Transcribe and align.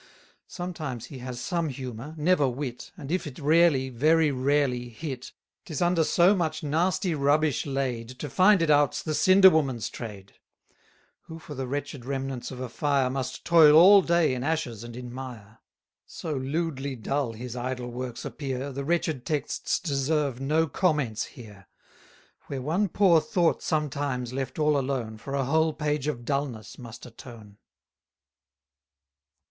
Sometimes 0.47 1.05
he 1.05 1.19
has 1.19 1.39
some 1.39 1.69
humour, 1.69 2.15
never 2.17 2.49
wit, 2.49 2.91
And 2.97 3.11
if 3.11 3.27
it 3.27 3.37
rarely, 3.37 3.89
very 3.89 4.31
rarely, 4.31 4.89
hit, 4.89 5.31
'Tis 5.63 5.79
under 5.79 6.03
so 6.03 6.35
much 6.35 6.63
nasty 6.63 7.13
rubbish 7.13 7.67
laid, 7.67 8.09
To 8.17 8.27
find 8.27 8.63
it 8.63 8.71
out's 8.71 9.03
the 9.03 9.13
cinderwoman's 9.13 9.89
trade; 9.91 10.33
Who 11.25 11.37
for 11.37 11.53
the 11.53 11.67
wretched 11.67 12.03
remnants 12.03 12.49
of 12.49 12.59
a 12.59 12.67
fire, 12.67 13.09
260 13.09 13.13
Must 13.13 13.45
toil 13.45 13.75
all 13.75 14.01
day 14.01 14.33
in 14.33 14.43
ashes 14.43 14.83
and 14.83 14.95
in 14.95 15.13
mire. 15.13 15.59
So 16.07 16.33
lewdly 16.35 16.95
dull 16.95 17.33
his 17.33 17.55
idle 17.55 17.91
works 17.91 18.25
appear, 18.25 18.71
The 18.73 18.83
wretched 18.83 19.23
texts 19.23 19.79
deserve 19.79 20.41
no 20.41 20.65
comments 20.65 21.25
here; 21.25 21.67
Where 22.47 22.63
one 22.63 22.89
poor 22.89 23.21
thought 23.21 23.61
sometimes, 23.61 24.33
left 24.33 24.57
all 24.57 24.79
alone, 24.79 25.19
For 25.19 25.35
a 25.35 25.45
whole 25.45 25.73
page 25.73 26.07
of 26.07 26.25
dulness 26.25 26.79
must 26.79 27.05
atone. 27.05 27.59